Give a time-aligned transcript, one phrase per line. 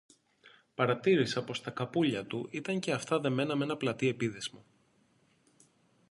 [0.75, 4.65] Παρατήρησα πως τα καπούλια του ήταν και αυτά δεμένα με πλατύ επίδεσμο.